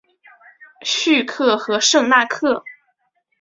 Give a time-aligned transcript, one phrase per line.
[0.81, 2.63] 叙克和圣纳克。